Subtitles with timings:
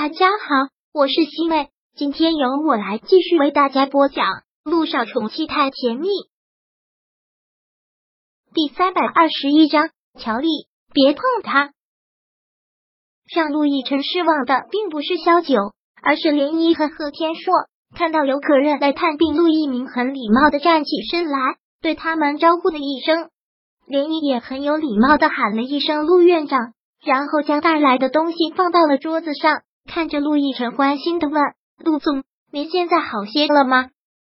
[0.00, 4.26] 大家好，我是西妹，今天由我来继续为大家播讲
[4.62, 6.06] 《陆少宠妻太甜蜜》
[8.54, 9.90] 第三百二十一章。
[10.16, 10.46] 乔丽，
[10.92, 11.72] 别碰他！
[13.34, 17.52] 让陆亦辰失望的并不是萧九，而是涟漪和贺天硕。
[17.96, 23.30] 看到有客人来探病，陆一鸣很礼貌的站起身来，对他们招呼了一声。
[23.88, 26.72] 涟漪也很有礼貌的喊了一声“陆院长”，
[27.04, 29.62] 然后将带来的东西放到了桌子上。
[29.98, 31.42] 看着陆亦辰，关心的问
[31.84, 33.88] ：“陆总，您现在好些了吗？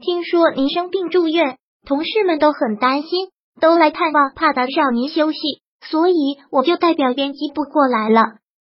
[0.00, 3.28] 听说您生病住院，同事们都很担心，
[3.60, 5.38] 都来探望，怕打扰您休息，
[5.82, 6.14] 所以
[6.50, 8.22] 我就代表编辑部过来了。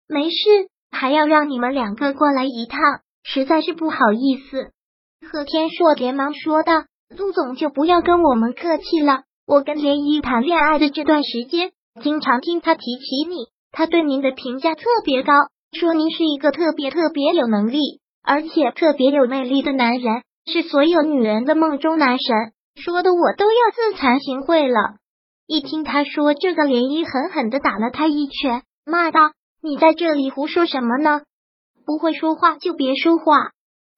[0.08, 2.80] 没事，还要让你们两个过来一趟，
[3.22, 4.70] 实在是不好意思。”
[5.30, 6.72] 贺天硕连忙说道
[7.14, 15.34] ：“陆总就不要跟我们客气了，我跟连依谈恋爱的这段时间，经常听他提起你，他对您的评价特别高。”
[15.72, 17.78] 说您是一个特别特别有能力，
[18.22, 24.96] 而且特别有魅力的男人，是所有女人的梦中男神，说的我都要自惭形秽了。
[25.46, 29.20] 一听他说这个，涟漪狠狠的打了他一拳，骂道
[29.64, 31.22] ：“你在这里胡说什么呢？
[31.86, 33.50] 不会说话就别说话。”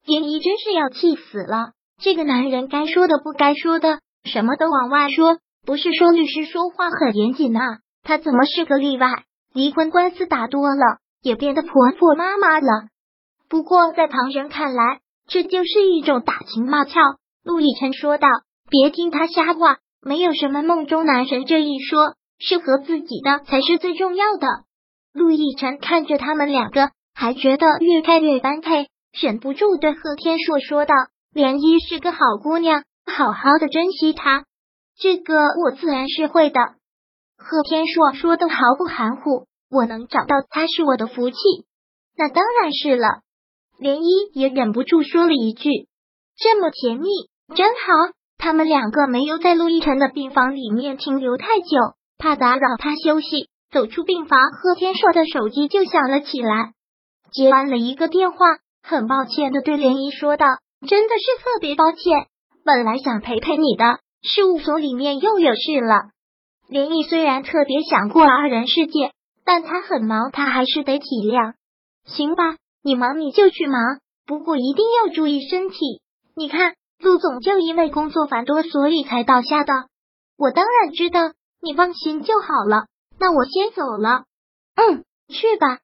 [0.07, 5.39] 涟漪真是要气死了，这个男人该说的不该说的，什么都往外说。
[5.67, 9.25] 不是说律师说话很严谨啊，他怎么是个例外？
[9.53, 10.99] 离婚官司打多了。
[11.25, 12.69] 也变得婆婆妈妈了。
[13.49, 17.01] 不过在旁人看来，这就是一种打情骂俏。
[17.43, 18.29] 陆亦辰说道
[18.69, 24.47] ：“别听他瞎话，没有什么梦中男神这一说，适合自己的才是最重要的。”
[25.15, 30.95] 陆亦辰看着他们两个，还觉得越看越般配，忍不住对贺天硕说道
[31.33, 34.45] ：“莲漪是个好姑娘，好好的珍惜她。”
[35.01, 36.61] 这个我自然是会的。
[37.37, 39.47] 贺天硕说的毫不含糊。
[39.75, 41.37] 我能找到他是我的福气，
[42.17, 43.09] 那当然是了。
[43.81, 45.69] 涟漪也忍不住说了一句
[46.39, 47.09] ：“这么甜蜜，
[47.57, 53.49] 真好。”他们两个没有在陆亦辰的病房里面停留太久，怕打扰他休息。
[53.73, 56.75] 走出病房，贺天硕的手机就响了起来，
[57.33, 58.39] 接完了一个电话，
[58.83, 60.47] 很抱歉的对涟漪说道
[60.87, 62.29] ：“真的是特别抱歉，
[62.65, 66.11] 本来想陪陪你的，事务所里面又有事了。”
[66.71, 69.11] 涟漪虽然特别想过二人世界。
[69.45, 71.55] 但他很忙，他还是得体谅。
[72.05, 75.77] 行吧，你忙你就去忙，不过一定要注意身体。
[76.35, 79.73] 你看，陆总就因为工作繁多，所以才倒下的。
[80.37, 81.21] 我当然知道，
[81.61, 82.87] 你放心就好了。
[83.19, 84.25] 那我先走了。
[84.75, 85.79] 嗯，去吧。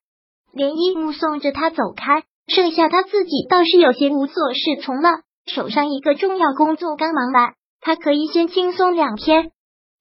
[0.53, 5.21] 连依目送着他走开，剩下他自己倒是有些无所适从了。
[5.45, 9.51] 手上一个重要工作刚忙完，他可以先轻松两天。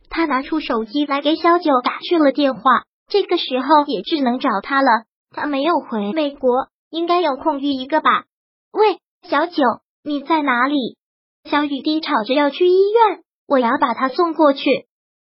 [0.09, 2.83] 他拿出手机来给小九打去了电话。
[3.11, 4.89] 这个时候也只能找他了。
[5.33, 8.25] 他没有回美国，应该有空余一个吧？
[8.73, 8.99] 喂，
[9.29, 9.63] 小九，
[10.03, 10.97] 你在哪里？
[11.45, 14.65] 小雨滴吵着要去医院，我要把他送过去。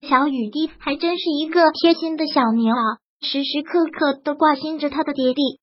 [0.08, 5.60] 小雨滴还真是一个贴心的小棉袄，时时刻刻都挂心着他的爹地。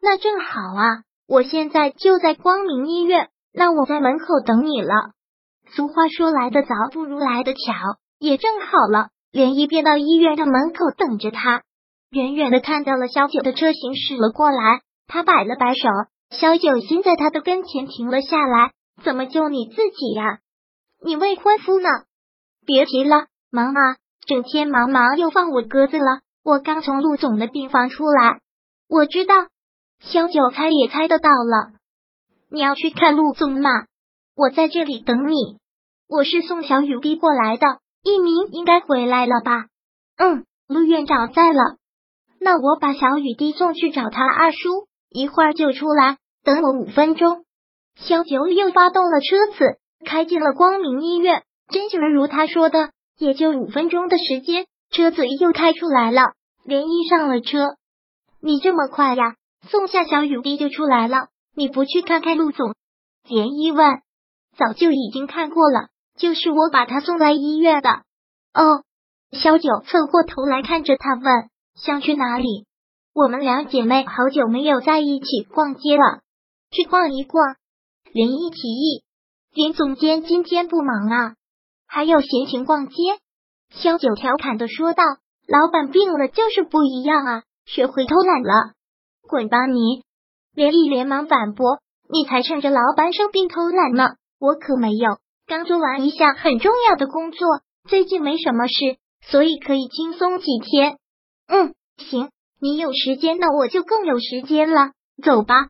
[0.00, 4.92] 那正好啊，我现在就在光明医院，那我在门口等你了。
[5.70, 7.58] 俗话说来的早不如来的巧，
[8.18, 9.08] 也正好了。
[9.30, 11.62] 连一便到医院的门口等着他，
[12.10, 15.88] 远远的看到了小九的车行驶了过来，他摆了摆手，
[16.30, 18.72] 小九先在他的跟前停了下来。
[19.04, 20.38] 怎么就你自己呀？
[21.04, 21.88] 你未婚夫呢？
[22.66, 23.96] 别提了，忙啊，
[24.26, 26.20] 整天忙忙又放我鸽子了。
[26.42, 28.40] 我刚从陆总的病房出来，
[28.88, 29.34] 我知道，
[30.00, 31.78] 小九猜也猜得到了。
[32.50, 33.70] 你要去看陆总吗？
[34.34, 35.58] 我在这里等你。
[36.08, 37.66] 我是送小雨滴过来的。
[38.02, 39.66] 一鸣应该回来了吧？
[40.16, 41.76] 嗯，陆院长在了。
[42.40, 47.44] 那我把小雨滴送去找他二叔，一会儿就出来，等我五分钟。
[47.96, 51.42] 小九又发动了车子，开进了光明医院。
[51.68, 56.32] 真就如他说的，也就五分钟的时间，车子又开出来了。
[56.64, 57.76] 连衣上了车，
[58.40, 59.34] 你这么快呀？
[59.68, 61.28] 送下小雨滴就出来了？
[61.54, 62.74] 你不去看看陆总？
[63.28, 64.00] 连漪问。
[64.56, 65.88] 早就已经看过了。
[66.18, 67.88] 就是我把他送来医院的。
[68.52, 68.82] 哦，
[69.32, 72.66] 小九侧过头来看着他问：“想去哪里？”
[73.14, 76.20] 我们两姐妹好久没有在一起逛街了，
[76.70, 77.56] 去逛一逛。
[78.12, 79.02] 林一提议
[79.52, 81.34] ：“林总监今天不忙啊，
[81.86, 82.94] 还有闲情逛街？”
[83.70, 85.02] 小九调侃的说道
[85.46, 88.72] ：“老板病了就是不一样啊，学会偷懒了。”
[89.28, 90.04] 滚吧你！
[90.54, 91.80] 连毅连忙反驳
[92.10, 95.18] ：“你才趁着老板生病偷懒呢，我可没有。”
[95.48, 97.48] 刚做完一项很重要的工作，
[97.88, 100.98] 最近没什么事，所以可以轻松几天。
[101.48, 102.28] 嗯，行，
[102.60, 104.90] 你有时间，那我就更有时间了。
[105.24, 105.68] 走吧。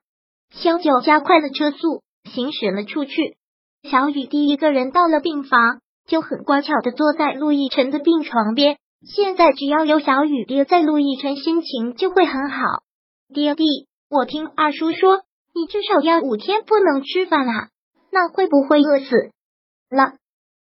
[0.50, 3.36] 萧九加快了车速，行驶了出去。
[3.88, 8.78] 小雨滴一个人到了病房，就很乖巧的坐在陆亦辰的病床边。
[9.06, 12.58] 现在只要有小雨爹在，陆亦辰心情就会很好。
[13.32, 15.20] 爹地，我听二叔说，
[15.54, 17.68] 你至少要五天不能吃饭啊，
[18.10, 19.30] 那会不会饿死
[19.90, 20.12] 了？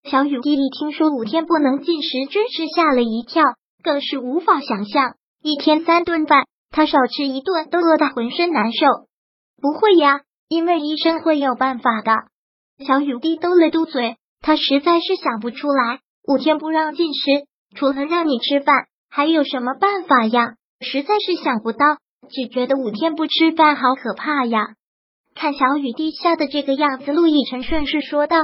[0.04, 3.44] 小雨滴一听说五天不能进食，真是吓了一跳，
[3.83, 8.86] 更是无法想象一天三顿饭，他少吃一顿都饿得浑身难受。
[9.62, 12.12] 不会呀，因为医生会有办法的。
[12.86, 18.75] 小雨滴嘟了嘟嘴，他实在是想不出来，五天不让进食，除了让你吃饭，
[19.10, 20.54] 还有什么办法呀？
[20.81, 21.98] 实在是想不到，
[22.30, 24.75] 只觉得五天不吃饭好可怕呀。
[25.33, 28.38] 看小雨滴吓的这个样子，陆亦辰顺势说道。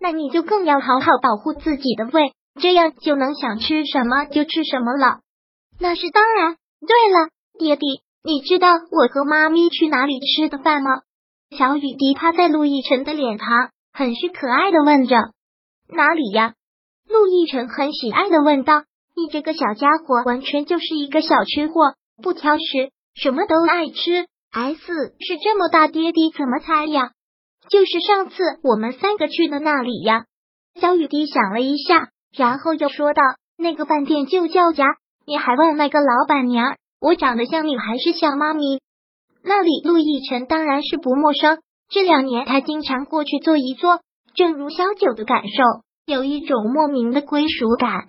[0.00, 5.20] 那你就更要好好保护自己的胃，这样就能想吃什么就吃什么了。
[5.80, 6.56] 那是当然。
[6.80, 11.00] 对了，爹地，你知道我和妈咪去哪里吃的饭吗？
[11.50, 15.16] 小雨滴趴在陆亦辰的脸庞，很是可爱的问着。
[15.88, 16.54] 哪里呀？
[17.08, 18.84] 陆亦辰很喜爱的问道。
[19.16, 24.28] 你这个小家伙完全就是一个小吃货，不挑食，什么都爱吃。
[24.52, 24.76] S
[25.18, 27.10] 是这么大，爹地怎么猜呀？
[27.70, 30.24] 就是上次我们三个去的那里呀。
[30.80, 33.22] 小雨滴想了一下，然后又说道
[33.58, 34.84] ：“那个饭店就叫家，
[35.26, 38.80] 你还问那个老板娘，我长得像你还是像妈咪？”
[39.42, 44.00] 那里陆亦辰当然是不陌生，这两年他经常过去坐一坐。
[44.34, 45.62] 正如萧九的感受，
[46.06, 48.06] 有一种莫名的归属感。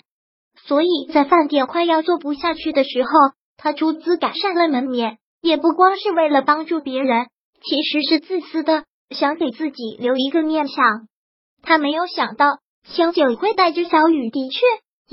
[0.67, 3.09] 所以在饭店快要做不下去的时候，
[3.57, 7.27] 他出资改善了门面，也不光是为了帮助别人，
[7.61, 8.83] 其实是自私的。
[9.09, 11.07] 想给自己留一个念想，
[11.63, 12.45] 他没有想到
[12.83, 14.59] 小九会带着小雨的确，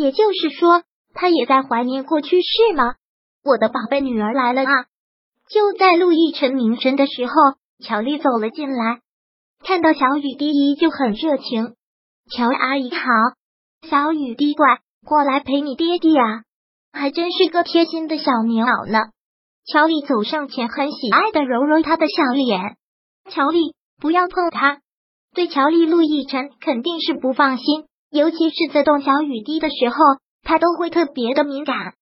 [0.03, 0.83] 也就是说，
[1.15, 2.95] 他也在怀念过去是吗？
[3.43, 4.85] 我的宝贝女儿来了啊！
[5.49, 7.33] 就在陆亦辰凝神的时候，
[7.83, 9.01] 乔丽走了进来，
[9.65, 11.75] 看到小雨滴依旧很热情。
[12.31, 13.01] 乔阿姨好，
[13.89, 16.43] 小雨滴乖，过来陪你爹爹啊，
[16.93, 18.99] 还真是个贴心的小棉袄呢。
[19.65, 22.77] 乔丽走上前，很喜爱的揉揉他的小脸，
[23.31, 23.75] 乔丽。
[23.99, 24.81] 不要碰他！
[25.35, 29.97] 对乔丽、陆亦辰肯定是不放心，尤其是在动小雨滴的时候，
[30.43, 31.95] 他都会特别的敏感。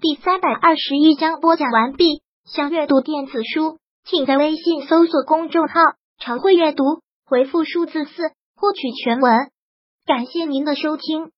[0.00, 2.22] 第三百二十一章播讲完毕。
[2.44, 5.74] 想阅读电子书，请在微信搜索公众号
[6.18, 6.82] “常会阅读”，
[7.26, 8.22] 回复数字四
[8.56, 9.50] 获取全文。
[10.06, 11.30] 感谢您的收听。